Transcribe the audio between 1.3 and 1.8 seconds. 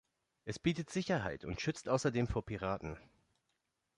und